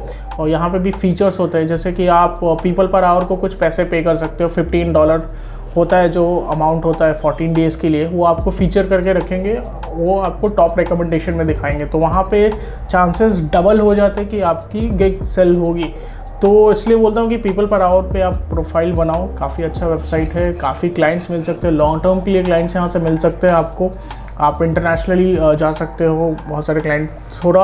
और 0.42 0.50
यहाँ 0.50 0.70
पे 0.70 0.80
भी 0.80 0.92
फीचर्स 0.92 1.40
होते 1.40 1.58
हैं, 1.58 1.68
जैसे 1.68 1.92
कि 1.94 2.08
आप 2.10 2.40
पीपल 2.64 2.88
पर 2.88 3.04
आवर 3.04 3.24
को 3.24 3.36
कुछ 3.36 3.54
पैसे 3.54 3.84
पे 3.84 4.02
कर 4.04 4.16
सकते 4.16 4.44
हो 4.44 4.50
15 4.52 4.94
डॉलर 4.94 5.28
होता 5.76 5.98
है 5.98 6.10
जो 6.10 6.24
अमाउंट 6.52 6.86
होता 6.86 7.06
है 7.06 7.20
14 7.22 7.54
डेज़ 7.54 7.78
के 7.80 7.90
लिए, 7.90 8.08
वो 8.08 8.24
आपको 8.26 8.52
फीचर 8.52 8.88
करके 8.88 9.14
रखेंगे, 9.14 9.54
वो 9.88 10.20
आपको 10.20 10.48
टॉप 10.48 10.80
रिकमेंडेशन 10.80 11.36
में 11.36 11.46
दिखाएँगे। 11.48 11.86
तो 11.86 11.98
वहाँ 11.98 12.24
पे 12.32 12.50
चांसेस 12.92 13.42
डबल 13.54 13.80
हो 13.80 13.94
जाते 13.96 14.22
हैं 14.22 14.30
कि 14.30 14.40
आपकी 14.42 14.82
गिग 14.82 15.22
सेल 15.26 15.56
होगी। 15.56 15.94
तो 16.42 16.72
इसलिए 16.72 16.98
बोलता 16.98 17.22
हूँ 17.22 17.30
कि 17.30 17.38
पीपल 17.38 17.66
पर 17.68 17.82
आवर 17.82 18.12
पे 18.14 18.22
आप 18.22 18.36
प्रोफ़ाइल 18.50 18.92
बनाओ, 18.94 19.28
काफ़ी 19.36 19.64
अच्छा 19.64 19.88
वेबसाइट 19.88 20.34
है, 20.34 20.52
काफ़ी 20.54 20.90
क्लाइंट्स 20.90 21.30
मिल 21.32 21.44
सकते 21.44 21.68
हैं 21.68 21.74
लॉन्ग 21.74 22.04
टर्म 22.04 22.22
के 22.22 22.32
लिए 22.32 22.44
क्लाइंट्स 22.44 22.76
यहाँ 22.76 22.88
से 22.88 23.00
मिल 23.00 23.18
सकते 23.18 23.48
हैं 23.48 23.54
आपको। 23.54 23.92
आप 24.40 24.62
इंटरनेशनली 24.64 25.36
जा 25.58 25.72
सकते 25.74 26.06
हो, 26.06 26.36
बहुत 26.48 26.66
सारे 26.66 26.82
क्लाइंट 26.82 27.10
थोड़ा 27.44 27.64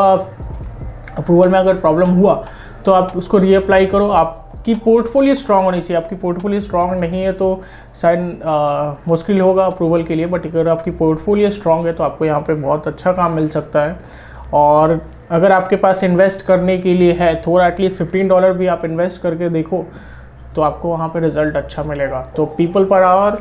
अप्रूवल 1.18 1.50
में 1.50 1.60
अगर 1.60 1.74
प्रॉब्लम 1.76 2.10
हुआ 2.12 2.44
तो 2.88 2.92
आप 2.94 3.16
उसको 3.18 3.38
रीअप्लाई 3.38 3.86
करो। 3.86 4.08
आपकी 4.10 4.74
पोर्टफोलियो 4.76 5.34
स्ट्रांग 5.36 5.64
होनी 5.66 5.82
चाहिए। 5.82 6.02
आपकी 6.02 6.16
पोर्टफोलियो 6.16 6.62
स्ट्रांग 6.62 6.92
नहीं 7.00 7.22
है 7.22 7.32
तो 7.34 7.50
शायद 8.02 9.02
मुश्किल 9.08 9.42
होगा 9.42 9.66
अप्रूवल 9.66 10.04
के 10.04 10.16
लिए 10.16 10.26
बट 10.28 10.46
अगर 10.46 10.68
आपकी 10.68 10.92
पोर्टफोलियो 10.94 11.50
स्ट्रांग 11.50 11.86
है 11.86 11.94
तो 11.94 12.04
आपको 12.04 12.26
यहाँ 12.26 12.42
पे 12.42 12.54
बहुत 12.54 12.88
अच्छा 12.88 13.12
काम 13.14 13.32
मिल 13.32 13.50
सकता 13.50 13.84
है। 13.84 14.00
और 14.54 15.00
अगर 15.32 15.52
आपके 15.52 15.76
पास 15.76 16.04
इन्वेस्ट 16.04 16.46
करने 16.46 16.78
के 16.78 16.94
लिए 16.94 17.14
है, 17.14 17.42
थोड़ा 17.42 17.68
एटलीस्ट 17.68 17.98
फिफ्टीन 17.98 18.28
डॉलर 18.28 18.54
भी 18.54 18.68
आप 18.68 18.86
इन्वेस्ट 18.86 19.22
करके 19.22 19.50
देखो 19.50 19.84
तो 20.56 20.62
आपको 20.62 20.90
वहाँ 20.90 21.08
पे 21.10 21.20
रिज़ल्ट 21.20 21.56
अच्छा 21.56 21.84
मिलेगा। 21.84 22.22
तो 22.38 22.46
पीपल 22.48 22.86
पर 22.86 23.04
आवर 23.04 23.38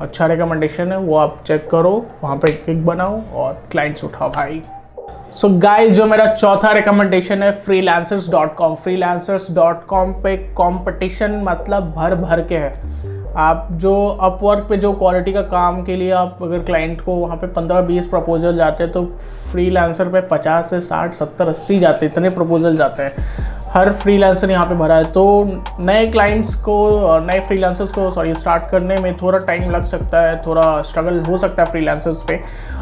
अच्छा 0.00 0.26
रिकमेंडेशन 0.26 0.92
है, 0.92 0.98
वो 0.98 1.16
आप 1.16 1.42
चेक 1.46 1.68
करो, 1.70 2.06
वहाँ 2.22 2.36
पे 2.36 2.52
क्लिक 2.54 2.84
बनाओ 2.86 3.20
और 3.34 3.62
क्लाइंट्स 3.72 4.04
उठाओ। 4.04 4.30
भाई 4.30 4.62
सो 5.32 5.48
so 5.48 5.54
गाइस 5.62 5.96
जो 5.96 6.06
मेरा 6.06 6.26
चौथा 6.34 6.70
रिकमेंडेशन 6.72 7.42
है 7.42 7.50
freelancers 7.80 8.30
dot 8.30 8.54
com 8.54 8.74
freelancers 8.96 9.50
dot 9.54 9.84
com 9.86 10.12
पर 10.12 10.52
कॉम्पटिशन 10.56 11.40
मतलब 11.44 11.92
भर 11.96 12.14
भर 12.14 12.40
के 12.42 12.56
है। 12.56 12.96
आप 13.36 13.68
जो 13.72 13.94
अपवर्क 14.22 14.66
पे 14.68 14.76
जो 14.76 14.92
क्वालिटी 14.92 15.32
का 15.32 15.42
काम 15.42 15.82
के 15.84 15.96
लिए 15.96 16.10
आप 16.10 16.38
अगर 16.42 16.58
क्लाइंट 16.58 17.00
को 17.00 17.14
वहाँ 17.14 17.36
पे 17.36 17.46
पंद्रह 17.46 17.80
बीस 17.80 18.06
प्रपोजल 18.06 18.56
जाते 18.56 18.82
हैं 18.84 18.92
तो 18.92 19.04
फ्री 19.52 19.68
लैंसर 19.70 20.08
पर 20.08 20.20
पचास 20.30 20.70
से 20.70 20.80
साठ, 20.80 21.14
सत्तर, 21.14 21.48
अस्सी 21.48 21.78
जाते 21.78 22.06
इतने 22.06 22.30
प्रपोजल 22.30 22.76
जाते 22.76 23.02
हैं। 23.02 23.47
हर 23.72 23.92
फ्रीलांसर 23.92 24.50
यहाँ 24.50 24.66
पे 24.66 24.74
भरा 24.74 24.94
है। 24.94 25.04
तो 25.12 25.24
नए 25.80 26.06
क्लाइंट्स 26.08 26.54
को 26.68 27.18
नए 27.22 27.40
फ्रीलांसर्स 27.40 27.90
को 27.92 28.10
सॉरी 28.10 28.34
स्टार्ट 28.34 28.68
करने 28.70 28.96
में 28.96 29.16
थोड़ा 29.16 29.38
टाइम 29.38 29.70
लग 29.70 29.82
सकता 29.84 30.22
है, 30.22 30.36
थोड़ा 30.46 30.80
स्ट्रगल 30.82 31.20
हो 31.24 31.38
सकता 31.38 31.62
है 31.62 31.70
फ्रीलांसर्स 31.70 32.22
पे। 32.28 32.40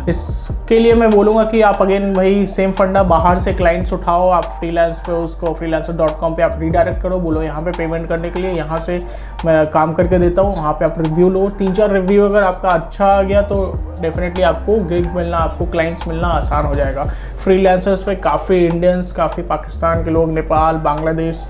इसके 0.09 0.79
लिए 0.79 0.95
मैं 0.95 1.11
बोलूँगा 1.11 1.45
कि 1.45 1.61
आप 1.63 1.83
अगेन 1.83 2.15
वही 2.17 2.47
सेम 2.49 2.73
फंडा 2.73 3.03
बाहर 3.05 3.39
से 3.41 3.53
क्लाइंट्स 3.55 3.93
उठाओ, 3.93 4.29
आप 4.31 4.45
फ्रीलांस 4.59 5.03
पे 5.07 5.13
उसको 5.15 5.55
फ्री 5.55 5.67
फ्रीलांसर 5.67 5.97
डॉट 5.97 6.19
कॉम 6.19 6.35
पर 6.35 6.43
आप 6.43 6.59
रीडायरेक्ट 6.59 7.01
करो, 7.03 7.19
बोलो 7.21 7.43
यहाँ 7.43 7.63
पे 7.63 7.71
पेमेंट 7.71 8.09
करने 8.09 8.29
के 8.31 8.39
लिए, 8.39 8.51
यहाँ 8.51 8.79
से 8.79 8.99
मैं 9.45 9.67
काम 9.71 9.93
करके 9.93 10.19
देता 10.19 10.43
हूँ, 10.43 10.55
वहाँ 10.57 10.73
पर 10.73 10.85
आप 10.85 10.99
रिव्यू 10.99 11.29
लो। 11.29 11.49
तीन 11.59 11.73
चार 11.73 11.91
रिव्यू 11.93 12.25
अगर 12.25 12.43
आपका 12.43 12.69
अच्छा 12.71 13.07
आ 13.07 13.23
गया 13.23 13.43
तो 13.43 13.57
डेफिनेटली 14.01 14.43
आपको 14.45 14.77
गिग 14.87 15.07
मिलना, 15.15 15.37
आपको 15.39 15.67
क्लाइंट्स 15.71 16.07
मिलना 16.09 16.29
आसान 16.29 16.67
हो 16.67 16.75
जाएगा। 16.75 17.09
फ्रीलांसर्स 17.47 18.03
पे 18.03 18.15
काफ़ी 18.17 18.57
इंडियंस 18.59 19.11
काफ़ी 19.13 19.43
पाकिस्तान 19.43 20.03
के 20.05 20.11
लोग, 20.11 20.31
नेपाल, 20.31 20.77
बांग्लादेश 20.77 21.45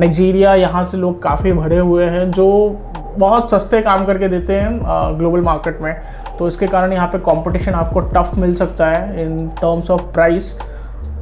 नाइजीरिया 0.00 0.54
यहाँ 0.54 0.84
से 0.84 0.96
लोग 0.96 1.22
काफ़ी 1.22 1.52
भरे 1.52 1.78
हुए 1.78 2.04
हैं, 2.04 2.30
जो 2.30 2.78
बहुत 3.16 3.50
सस्ते 3.50 3.80
काम 3.82 4.04
करके 4.06 4.28
देते 4.28 4.54
हैं 4.54 5.16
ग्लोबल 5.18 5.40
मार्केट 5.40 5.80
में। 5.82 5.94
तो 6.38 6.48
इसके 6.48 6.66
कारण 6.66 6.92
यहाँ 6.92 7.08
पे 7.08 7.18
कंपटीशन 7.20 7.72
आपको 7.72 8.00
टफ 8.12 8.38
मिल 8.38 8.54
सकता 8.54 8.86
है 8.88 9.22
इन 9.22 9.48
टर्म्स 9.50 9.90
ऑफ़ 9.90 10.02
प्राइस 10.12 10.54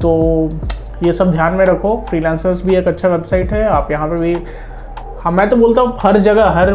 तो 0.03 0.13
ये 1.05 1.13
सब 1.13 1.31
ध्यान 1.31 1.55
में 1.55 1.65
रखो 1.67 1.97
फ्रीलांसर्स 2.09 2.65
भी 2.67 2.77
एक 2.77 2.89
अच्छा 2.89 3.09
वेबसाइट 3.09 3.53
है, 3.53 3.65
आप 3.65 3.91
यहाँ 3.91 4.09
पे 4.09 4.21
भी 4.23 4.35
हाँ 5.25 5.33
मैं 5.33 5.49
तो 5.51 5.57
बोलता 5.57 5.83
हूँ 5.83 5.97
हर 6.03 6.19
जगह, 6.21 6.51
हर 6.51 6.75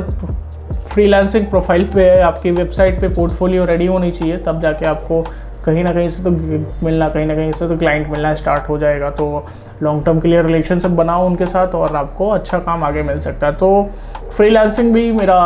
फ्रीलांसिंग 0.87 1.45
प्रोफ़ाइल 1.47 1.87
पे, 1.87 2.09
आपकी 2.21 2.51
वेबसाइट 2.51 2.99
पे 3.01 3.07
पोर्टफोलियो 3.15 3.65
रेडी 3.65 3.85
होनी 3.85 4.11
चाहिए, 4.11 4.37
तब 4.39 4.61
जाके 4.61 4.85
आपको 4.85 5.23
कहीं 5.65 5.83
ना 5.83 5.91
कहीं 5.93 6.07
से 6.09 6.23
तो 6.23 6.29
मिलना, 6.29 7.07
कहीं 7.09 7.25
ना 7.25 7.35
कहीं 7.35 7.51
से 7.53 7.67
तो 7.67 7.77
क्लाइंट 7.77 8.07
मिलना 8.09 8.33
स्टार्ट 8.35 8.69
हो 8.69 8.77
जाएगा। 8.77 9.09
तो 9.11 9.45
लॉन्ग 9.83 10.05
टर्म 10.05 10.19
के 10.19 10.27
लिए 10.27 10.41
रिलेशनशिप 10.41 10.91
बनाओ 10.93 11.25
उनके 11.25 11.45
साथ 11.47 11.75
और 11.75 11.95
आपको 11.95 12.29
अच्छा 12.29 12.59
काम 12.59 12.83
आगे 12.83 13.03
मिल 13.03 13.19
सकता 13.19 13.47
है। 13.47 13.53
तो 13.53 13.89
फ्रीलांसिंग 14.31 14.93
भी 14.93 15.11
मेरा 15.11 15.39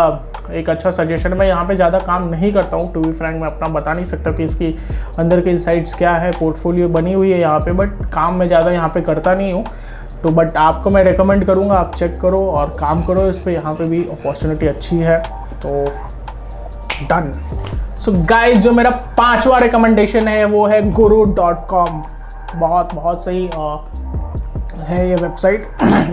एक 0.52 0.70
अच्छा 0.70 0.92
सजेशन 0.92 1.34
मैं 1.34 1.48
यहाँ 1.48 1.66
पे 1.68 1.76
ज़्यादा 1.76 2.00
काम 2.00 2.28
नहीं 2.30 2.52
करता 2.54 2.78
हूँ। 2.78 2.92
टू 2.94 3.02
बी 3.02 3.12
फ्रैंक 3.12 3.42
मैं 3.42 3.48
अपना 3.48 3.68
बता 3.70 3.94
नहीं 3.94 4.06
सकता 4.06 4.32
कि 4.32 4.44
इसकी 4.44 4.72
अंदर 5.20 5.42
के 5.42 5.50
इंसाइट्स 5.50 5.94
क्या 5.94 6.16
है 6.16 6.32
पोर्टफोलियो 6.32 6.90
बनी 6.90 7.14
हुई 7.14 7.32
है 7.32 7.40
यहाँ 7.42 7.60
पे 7.60 7.72
बट 7.74 8.06
काम 8.14 8.36
मैं 8.36 8.48
ज़्यादा 8.48 8.72
यहाँ 8.72 8.90
पे 8.90 9.02
करता 9.04 9.34
नहीं 9.34 9.54
हूँ। 9.54 9.66
तो 10.24 10.30
बट 10.32 10.56
आपको 10.58 10.90
मैं 10.90 11.04
रिकमेंड 11.04 11.46
करूँगा, 11.46 11.76
आप 11.76 11.94
चेक 11.96 12.20
करो 12.20 12.38
और 12.50 12.76
काम 12.80 13.02
करो 13.06 13.28
इस 13.30 13.40
पर 13.40 13.52
यहाँ 13.52 13.74
पर 13.76 13.86
भी 13.86 14.04
अपॉर्चुनिटी 14.12 14.68
अच्छी 14.68 14.98
है। 14.98 15.20
तो 15.58 15.86
डन 17.04 17.32
सो 17.96 18.12
गाइस 18.26 18.58
जो 18.60 18.72
मेरा 18.72 18.90
पांचवा 19.18 19.58
रिकमेंडेशन 19.60 20.28
है 20.28 20.44
वो 20.46 20.66
है 20.66 20.82
गुरु 20.92 21.24
डॉट 21.34 21.68
कॉम 21.68 22.02
बहुत 22.56 22.94
बहुत 22.96 23.24
सही 23.24 23.50
आ, 23.50 23.74
है 24.86 25.08
ये 25.10 25.16
वेबसाइट 25.16 25.66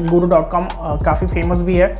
गुरु 0.08 0.26
डॉट 0.26 0.50
कॉम 0.50 0.68
काफ़ी 1.04 1.26
फ़ेमस 1.26 1.60
भी 1.60 1.76
है। 1.76 1.94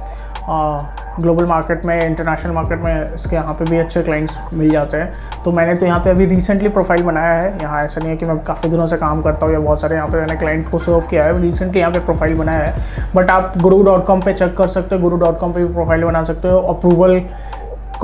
ग्लोबल 1.21 1.47
मार्केट 1.47 1.85
में 1.87 2.01
इंटरनेशनल 2.01 2.53
मार्केट 2.53 2.81
में 2.81 3.15
इसके 3.15 3.37
यहाँ 3.37 3.53
पे 3.55 3.65
भी 3.65 3.79
अच्छे 3.79 4.03
क्लाइंट्स 4.03 4.37
मिल 4.55 4.71
जाते 4.71 4.97
हैं। 4.97 5.43
तो 5.45 5.53
मैंने 5.53 5.75
तो 5.75 5.87
यहाँ 5.87 6.01
पे 6.05 6.11
अभी 6.11 6.25
रिसेंटली 6.27 6.69
प्रोफ़ाइल 6.69 7.03
बनाया 7.03 7.35
है। 7.35 7.63
यहाँ 7.63 7.83
ऐसा 7.83 8.01
नहीं 8.01 8.11
है 8.11 8.17
कि 8.17 8.27
मैं 8.27 8.39
काफ़ी 8.45 8.69
दिनों 8.71 8.87
से 8.87 8.97
काम 8.97 9.23
करता 9.23 9.47
हूँ 9.47 9.55
या 9.55 9.61
बहुत 9.61 9.81
सारे 9.81 9.97
यहाँ 9.97 10.09
पे 10.09 10.17
मैंने 10.17 10.37
क्लाइंट 10.37 10.69
को 10.71 10.79
सर्व 10.79 11.01
किया 11.11 11.25
है। 11.25 11.41
रिसेंटली 11.41 11.81
यहाँ 11.81 11.93
पे 11.93 12.01
प्रोफ़ाइल 12.01 12.37
बनाया 12.39 12.61
है। 12.61 13.13
बट 13.15 13.31
आप 13.31 13.53
गुरु 13.59 13.83
डॉट 13.83 14.05
कॉम 14.07 14.21
पर 14.23 14.33
चेक 14.33 14.57
कर 14.57 14.69
सकते 14.69 14.95
हो। 14.95 15.01
गुरु 15.03 15.17
डॉट 15.19 15.39
कॉम 15.41 15.53
पर 15.53 15.61
भी 15.61 15.73
प्रोफ़ाइल 15.75 16.05
बना 16.05 16.25
सकते 16.25 16.49
हो। 16.49 16.61
अप्रूवल 16.75 17.21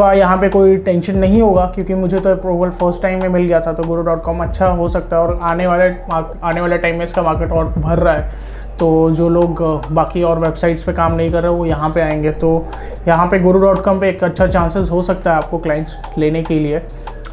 आपका 0.00 0.12
यहाँ 0.14 0.36
पे 0.40 0.48
कोई 0.48 0.76
टेंशन 0.78 1.16
नहीं 1.18 1.40
होगा, 1.42 1.64
क्योंकि 1.74 1.94
मुझे 1.94 2.20
तो 2.20 2.30
अप्रूवल 2.30 2.70
फ़र्स्ट 2.72 3.02
टाइम 3.02 3.20
में 3.22 3.28
मिल 3.28 3.42
गया 3.42 3.60
था 3.60 3.72
तो 3.72 3.84
गुरु 3.84 4.02
डॉट 4.02 4.22
कॉम 4.24 4.42
अच्छा 4.42 4.66
हो 4.68 4.86
सकता 4.88 5.16
है 5.16 5.22
और 5.22 5.38
आने 5.42 5.66
वाले 5.66 5.88
आने 6.42 6.60
वाले 6.60 6.78
टाइम 6.78 6.96
में 6.98 7.04
इसका 7.04 7.22
मार्केट 7.22 7.50
और 7.52 7.68
भर 7.68 7.98
रहा 7.98 8.14
है। 8.14 8.69
तो 8.80 9.10
जो 9.10 9.28
लोग 9.28 9.62
बाकी 9.92 10.22
और 10.22 10.38
वेबसाइट्स 10.38 10.82
पे 10.82 10.92
काम 10.92 11.14
नहीं 11.14 11.30
कर 11.30 11.42
रहे, 11.42 11.54
वो 11.54 11.66
यहाँ 11.66 11.90
पे 11.90 12.00
आएँगे। 12.00 12.30
तो 12.32 12.52
यहाँ 13.08 13.26
पे 13.26 13.38
गुरु 13.38 13.58
डॉट 13.58 13.80
कॉम 13.80 13.98
पर 13.98 14.06
एक 14.06 14.24
अच्छा 14.24 14.46
चांसेस 14.46 14.90
हो 14.90 15.02
सकता 15.02 15.30
है 15.30 15.36
आपको 15.36 15.58
क्लाइंट्स 15.58 15.96
लेने 16.18 16.42
के 16.42 16.58
लिए। 16.58 16.82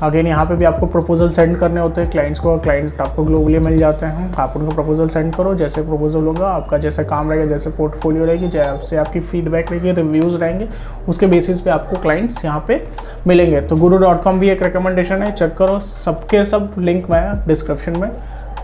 अगेन 0.04 0.28
यहाँ 0.28 0.46
पे 0.46 0.56
भी 0.56 0.66
आपको 0.66 0.86
प्रपोजल 0.86 1.30
सेंड 1.30 1.58
करने 1.60 1.82
होते 1.82 2.02
हैं। 2.02 2.10
क्लाइंट्स 2.12 2.40
को 2.40 2.58
क्लाइंट 2.60 3.00
आपको 3.02 3.24
ग्लोबली 3.24 3.60
मिल 3.60 3.78
जाते 3.80 4.06
हैं। 4.06 4.34
आप 4.40 4.54
उनको 4.58 4.72
प्रपोजल 4.72 5.08
सेंड 5.08 5.34
करो। 5.36 5.54
जैसे 5.56 5.82
प्रपोजल 5.82 6.24
होगा, 6.24 6.48
आपका 6.48 6.78
जैसा 6.78 7.04
काम 7.04 7.32
रहेगा, 7.32 7.46
जैसे 7.46 7.70
पोर्टफोलियो 7.70 8.26
रहेगी, 8.26 8.48
जैसे 8.48 8.98
आपकी 8.98 9.20
फीडबैक 9.20 9.72
रहेगी 9.72 9.92
रिव्यूज़ 9.92 10.38
रहेंगे, 10.38 10.68
उसके 11.10 11.28
बेसिस 11.28 11.62
पे 11.62 11.70
आपको 11.70 12.02
क्लाइंट्स 12.02 12.46
यहाँ 12.46 12.64
पे 12.68 12.86
मिलेंगे। 13.28 13.62
तो 13.62 13.76
गुरु 13.76 13.98
डॉट 13.98 14.24
कॉम 14.24 14.40
भी 14.40 14.50
एक 14.50 14.64
रिकमेंडेशन 14.64 15.24
है। 15.24 15.32
चेक 15.32 15.58
करो। 15.58 15.80
सबके 15.80 16.46
सब 16.46 16.74
लिंक 16.78 17.10
मैं 17.10 17.34
डिस्क्रिप्शन 17.48 18.00
में 18.02 18.12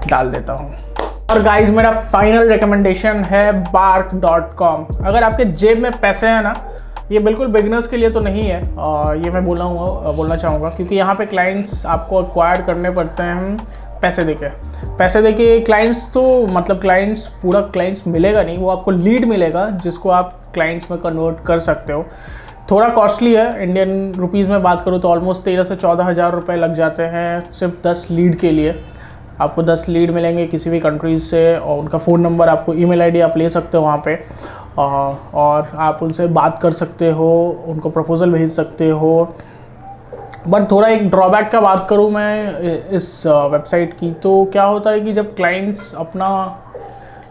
डाल 0.07 0.31
देता 0.31 0.53
हूँ। 0.53 0.92
और 1.31 1.41
गाइज़ 1.41 1.71
मेरा 1.71 1.91
फाइनल 2.03 2.49
रिकमेंडेशन 2.49 3.23
है 3.25 3.51
बार्क 3.63 4.13
डॉट 4.15 4.53
कॉम 4.53 4.85
अगर 5.05 5.23
आपके 5.23 5.45
जेब 5.45 5.77
में 5.77 5.91
पैसे 5.91 6.27
हैं 6.27 6.41
ना, 6.43 6.53
ये 7.11 7.19
बिल्कुल 7.19 7.47
बिगनर्स 7.47 7.87
के 7.87 7.97
लिए 7.97 8.09
तो 8.09 8.19
नहीं 8.19 8.43
है। 8.43 8.61
और 8.75 9.17
ये 9.17 9.31
मैं 9.31 9.43
बोला 9.45 9.65
हूँ, 9.65 10.15
बोलना 10.15 10.35
चाहूँगा, 10.35 10.69
क्योंकि 10.69 10.95
यहाँ 10.95 11.15
पे 11.15 11.25
क्लाइंट्स 11.25 11.85
आपको 11.85 12.21
एक्वायर 12.21 12.61
करने 12.61 12.89
पड़ते 12.91 13.23
हैं 13.23 13.57
पैसे 14.01 14.23
देके। 14.23 14.49
पैसे 14.97 15.21
देके 15.21 15.59
क्लाइंट्स 15.61 16.11
तो 16.13 16.45
मतलब 16.47 16.81
क्लाइंट्स 16.81 17.25
पूरा 17.41 17.61
क्लाइंट्स 17.73 18.07
मिलेगा 18.07 18.43
नहीं, 18.43 18.57
वो 18.57 18.69
आपको 18.69 18.91
लीड 18.91 19.25
मिलेगा, 19.25 19.69
जिसको 19.83 20.09
आप 20.11 20.39
क्लाइंट्स 20.53 20.91
में 20.91 20.99
कन्वर्ट 21.01 21.45
कर 21.45 21.59
सकते 21.61 21.93
हो। 21.93 22.05
थोड़ा 22.71 22.87
कॉस्टली 22.89 23.33
है 23.33 23.63
इंडियन 23.63 24.13
रुपीज़ 24.13 24.49
में 24.51 24.61
बात 24.63 24.83
करूँ 24.85 24.99
तो 24.99 25.09
ऑलमोस्ट 25.09 25.43
तेरह 25.43 25.63
से 25.63 25.75
चौदह 25.75 26.03
हज़ार 26.03 26.31
रुपये 26.31 26.55
लग 26.57 26.75
जाते 26.75 27.03
हैं 27.05 27.51
सिर्फ़ 27.51 27.87
दस 27.87 28.07
लीड 28.11 28.39
के 28.39 28.51
लिए। 28.51 28.75
आपको 29.41 29.63
दस 29.63 29.85
लीड 29.89 30.11
मिलेंगे 30.11 30.45
किसी 30.47 30.69
भी 30.69 30.79
कंट्रीज़ 30.79 31.23
से, 31.23 31.55
और 31.57 31.79
उनका 31.79 31.97
फ़ोन 31.97 32.21
नंबर 32.21 32.49
आपको 32.49 32.73
ईमेल 32.73 33.01
आईडी 33.01 33.19
आप 33.21 33.37
ले 33.37 33.49
सकते 33.49 33.77
हो 33.77 33.83
वहाँ 33.83 34.01
पे। 34.05 34.15
और 34.77 35.71
आप 35.75 35.99
उनसे 36.03 36.27
बात 36.29 36.59
कर 36.61 36.71
सकते 36.73 37.09
हो, 37.11 37.63
उनको 37.67 37.89
प्रपोज़ल 37.89 38.31
भेज 38.31 38.51
सकते 38.51 38.89
हो। 38.89 39.35
बट 40.47 40.69
थोड़ा 40.71 40.87
एक 40.87 41.09
ड्रॉबैक 41.09 41.49
का 41.51 41.59
बात 41.61 41.85
करूँ 41.89 42.09
मैं 42.11 42.59
इस 42.89 43.23
वेबसाइट 43.27 43.93
की 43.99 44.11
तो 44.13 44.43
क्या 44.53 44.63
होता 44.63 44.91
है 44.91 45.01
कि 45.01 45.13
जब 45.13 45.35
क्लाइंट्स 45.35 45.93
अपना 45.95 46.29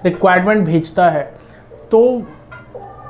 रिक्वायरमेंट 0.04 0.64
भेजता 0.66 1.08
है 1.10 1.22
तो 1.90 2.00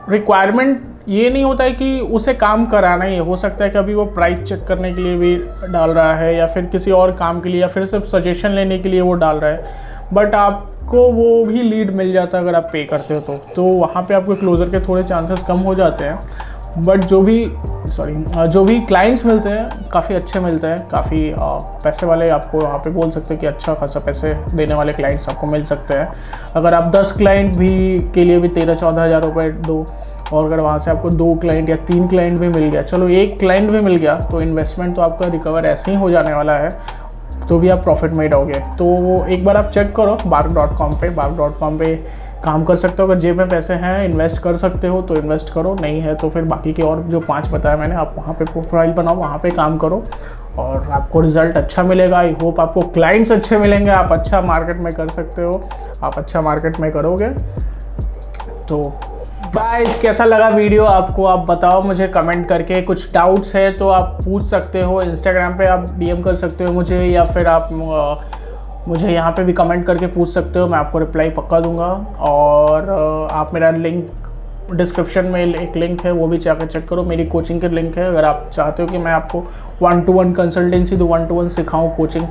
रिक्वायरमेंट 0.09 0.81
ये 1.09 1.31
नहीं 1.31 1.45
होता 1.45 1.65
है 1.65 1.73
कि 1.73 1.99
उसे 2.01 2.35
काम 2.35 2.67
कराना 2.67 3.05
ही 3.05 3.17
हो। 3.19 3.37
सकता 3.37 3.65
है 3.65 3.71
कि 3.71 3.79
अभी 3.79 3.95
वो 3.95 4.05
प्राइस 4.07 4.43
चेक 4.43 4.65
करने 4.65 4.93
के 4.95 5.03
लिए 5.03 5.17
भी 5.17 5.35
डाल 5.73 5.91
रहा 5.91 6.15
है 6.17 6.35
या 6.37 6.47
फिर 6.47 6.67
किसी 6.67 6.91
और 6.93 7.13
काम 7.17 7.41
के 7.41 7.49
लिए 7.49 7.61
या 7.61 7.69
फिर 7.69 7.87
सिर्फ़ 7.87 8.05
सजेशन 8.07 8.51
लेने 8.51 8.79
के 8.79 8.89
लिए 8.89 9.01
वो 9.01 9.13
डाल 9.15 9.37
रहा 9.37 9.51
है। 9.51 9.91
बट 10.13 10.35
आपको 10.35 11.03
वो 11.13 11.45
भी 11.45 11.63
लीड 11.63 11.91
मिल 11.97 12.13
जाता 12.13 12.39
है 12.39 12.45
अगर 12.45 12.55
आप 12.55 12.69
पे 12.73 12.85
करते 12.85 13.15
हो 13.15 13.21
तो। 13.21 13.37
तो 13.57 13.65
वहाँ 13.65 14.03
पे 14.03 14.15
आपको 14.15 14.35
क्लोज़र 14.35 14.71
के 14.71 14.87
थोड़े 14.89 15.03
चांसेस 15.03 15.45
कम 15.49 15.59
हो 15.61 15.75
जाते 15.75 16.05
हैं। 16.05 16.19
बट 16.79 17.05
जो 17.05 17.21
भी 17.23 17.45
सॉरी 17.87 18.49
जो 18.49 18.63
भी 18.65 18.79
क्लाइंट्स 18.83 19.25
मिलते 19.27 19.49
हैं, 19.49 19.89
काफ़ी 19.89 20.15
अच्छे 20.15 20.41
मिलते 20.41 20.67
हैं। 20.67 20.89
काफ़ी 20.89 21.33
पैसे 21.85 22.07
वाले 22.07 22.29
आपको 22.31 22.61
वहाँ 22.61 22.79
पे 22.79 22.91
बोल 22.91 23.11
सकते 23.11 23.35
हैं 23.35 23.41
कि 23.41 23.47
अच्छा 23.47 23.75
खासा 23.75 24.01
पैसे 24.01 24.33
देने 24.55 24.75
वाले 24.75 24.93
क्लाइंट्स 24.93 25.29
आपको 25.29 25.47
मिल 25.47 25.65
सकते 25.65 25.95
हैं। 25.95 26.13
अगर 26.57 26.75
आप 26.75 26.91
10 26.91 27.13
क्लाइंट 27.19 27.57
भी 27.57 27.99
के 28.15 28.25
लिए 28.25 28.39
भी 28.39 28.49
तेरह 28.51 28.75
चौदह 28.75 29.03
हज़ार 29.03 29.25
रुपये 29.25 29.47
दो 29.47 29.85
और 30.33 30.45
अगर 30.45 30.61
वहाँ 30.61 30.79
से 30.79 30.91
आपको 30.91 31.11
दो 31.11 31.33
क्लाइंट 31.41 31.69
या 31.69 31.77
तीन 31.87 32.07
क्लाइंट 32.09 32.39
भी 32.39 32.49
मिल 32.49 32.65
गया, 32.65 32.83
चलो 32.83 33.09
एक 33.11 33.39
क्लाइंट 33.39 33.71
भी 33.71 33.81
मिल 33.81 33.97
गया 33.97 34.15
तो 34.23 34.41
इन्वेस्टमेंट 34.41 34.95
तो 34.97 35.03
आपका 35.03 35.29
रिकवर 35.29 35.67
ऐसे 35.67 35.91
ही 35.91 35.97
हो 35.97 36.09
जाने 36.09 36.33
वाला 36.35 36.53
है 36.55 36.71
तो 37.49 37.59
भी 37.59 37.69
आप 37.69 37.83
प्रॉफिट 37.85 38.13
मेड 38.13 38.35
होगे 38.35 38.61
तो 38.79 38.85
वो 38.85 39.25
एक 39.27 39.45
बार 39.45 39.57
आप 39.57 39.71
चेक 39.71 39.95
करो 39.97 40.17
बार्क 40.27 40.53
डॉट 40.55 40.77
कॉम 40.79 40.95
पर 40.95 41.11
बार्क 41.15 41.37
डॉट 41.37 41.59
कॉम 41.59 41.79
पर 41.79 41.97
काम 42.45 42.65
कर 42.65 42.77
सकते 42.77 43.03
हो। 43.03 43.09
अगर 43.09 43.19
जेब 43.21 43.37
में 43.39 43.49
पैसे 43.49 43.75
हैं 43.75 44.05
इन्वेस्ट 44.05 44.43
कर 44.43 44.57
सकते 44.57 44.87
हो 44.89 45.01
तो 45.03 45.17
इन्वेस्ट 45.17 45.53
करो, 45.55 45.75
नहीं 45.75 46.01
है 46.01 46.15
तो 46.15 46.31
फिर 46.31 46.43
बाकी 46.45 46.73
के 46.73 46.83
और 46.83 47.03
जो 47.03 47.21
पाँच 47.21 47.49
बताया 47.51 47.77
मैंने, 47.77 47.95
आप 47.95 48.15
वहाँ 48.17 48.35
पे 48.35 48.45
प्रोफ़ाइल 48.45 48.93
बनाओ, 48.93 49.17
वहाँ 49.17 49.39
पे 49.39 49.51
काम 49.51 49.77
करो 49.79 50.03
और 50.59 50.91
आपको 50.91 51.21
रिज़ल्ट 51.21 51.57
अच्छा 51.57 51.83
मिलेगा। 51.83 52.19
आई 52.19 52.35
होप 52.43 52.61
आपको 52.61 52.83
क्लाइंट्स 52.89 53.33
अच्छे 53.33 53.59
मिलेंगे, 53.59 53.91
आप 53.91 54.13
अच्छा 54.13 54.41
मार्केट 54.41 54.77
में 54.77 54.93
कर 54.95 55.11
सकते 55.11 55.43
हो, 55.43 55.53
आप 56.03 56.19
अच्छा 56.19 56.41
मार्केट 56.43 56.81
में 56.81 56.91
करोगे। 56.93 57.29
तो 58.69 58.83
गाइस 59.55 59.99
कैसा 60.01 60.25
लगा 60.25 60.47
वीडियो 60.49 60.85
आपको? 60.85 61.25
आप 61.27 61.39
बताओ 61.47 61.83
मुझे 61.83 62.07
कमेंट 62.09 62.49
करके। 62.49 62.81
कुछ 62.83 63.13
डाउट्स 63.15 63.55
है 63.57 63.73
तो 63.79 63.89
आप 63.89 64.19
पूछ 64.25 64.43
सकते 64.43 64.83
हो। 64.83 65.01
इंस्टाग्राम 65.03 65.57
पे 65.59 65.67
आप 65.67 65.85
डीएम 65.99 66.23
कर 66.23 66.37
सकते 66.37 66.65
हो 66.65 66.73
मुझे 66.73 66.99
या 66.99 67.25
फिर 67.25 67.47
आप 67.47 67.69
मुझे 68.89 69.11
यहाँ 69.11 69.33
पे 69.33 69.45
भी 69.45 69.53
कमेंट 69.53 69.85
करके 69.87 70.07
पूछ 70.07 70.29
सकते 70.29 70.59
हो। 70.59 70.67
मैं 70.67 70.79
आपको 70.79 70.99
रिप्लाई 70.99 71.31
पक्का 71.31 71.61
दूँगा। 71.61 71.93
और 72.21 72.91
आप 73.33 73.55
मेरा 73.55 73.71
लिंक 73.71 74.11
डिस्क्रिप्शन 74.71 75.25
में 75.25 75.41
एक 75.45 75.77
लिंक 75.77 76.05
है, 76.05 76.13
वो 76.13 76.27
भी 76.27 76.39
जाकर 76.39 76.67
चेक 76.67 76.89
करो। 76.89 77.03
मेरी 77.05 77.25
कोचिंग 77.27 77.61
के 77.61 77.69
लिंक 77.69 77.97
है। 77.99 78.07
अगर 78.09 78.25
आप 78.25 78.51
चाहते 78.55 78.83
हो 78.83 78.89
कि 78.89 78.99
मैं 78.99 79.13
आपको 79.13 79.45
वन 79.83 80.01
टू 80.01 80.13
वन 80.13 80.33
कंसल्टेंसी 80.33 80.97
तो 80.97 81.07
one 81.07 81.27
to 81.27 81.35
one 81.35 81.49
सिखाऊँ 81.49 81.95
coaching 81.97 82.27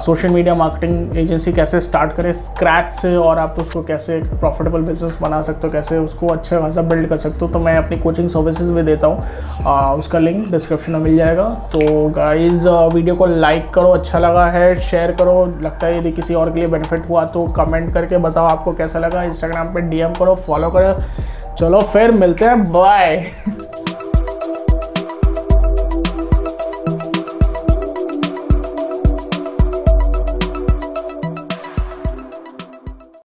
social 0.00 0.28
media 0.28 0.54
marketing 0.54 1.16
agency 1.18 1.52
कैसे 1.52 1.80
स्टार्ट 1.80 2.12
करें 2.12 2.32
स्क्रैच 2.34 2.94
से 2.94 3.14
और 3.16 3.38
आप 3.38 3.56
उसको 3.58 3.82
कैसे 3.82 4.18
प्रॉफिटेबल 4.30 4.80
बिज़नेस 4.80 5.18
बना 5.22 5.40
सकते 5.42 5.66
हो, 5.66 5.72
कैसे 5.72 5.98
उसको 5.98 6.28
अच्छा 6.28 6.60
खासा 6.60 6.82
बिल्ड 6.82 7.08
कर 7.08 7.18
सकते 7.18 7.38
हो 7.40 7.48
तो 7.52 7.58
मैं 7.58 7.76
अपनी 7.76 7.96
कोचिंग 7.96 8.28
सर्विसेज़ 8.28 8.72
भी 8.72 8.82
देता 8.82 9.06
हूँ। 9.06 9.98
उसका 9.98 10.18
लिंक 10.18 10.50
डिस्क्रिप्शन 10.50 10.92
में 10.92 11.00
मिल 11.00 11.16
जाएगा। 11.16 11.48
तो 11.72 12.08
गाइज़ 12.10 12.68
वीडियो 12.68 13.14
को 13.14 13.26
लाइक 13.26 13.70
करो 13.74 13.90
अच्छा 13.90 14.18
लगा 14.18 14.46
है 14.48 14.74
शेयर 14.80 15.12
करो। 15.12 15.40
लगता 15.64 15.86
है 15.86 15.98
यदि 15.98 16.12
किसी 16.12 16.34
और 16.34 16.52
के 16.52 16.60
लिए 16.60 16.68
बेनिफिट 16.68 17.08
हुआ 17.10 17.24
तो 17.26 17.46
कमेंट 17.56 17.92
करके 17.92 18.18
बताओ 18.18 18.46
आपको 18.46 18.72
कैसा 18.72 18.98
लगा। 18.98 19.22
इंस्टाग्राम 19.22 19.74
पर 19.74 19.80
डी 19.80 20.02
करो 20.18 20.34
फॉलो 20.36 20.70
करो। 20.70 20.96
चलो 21.58 21.80
फिर 21.92 22.10
मिलते 22.12 22.44
हैं 22.44 22.64
बाय 22.72 23.16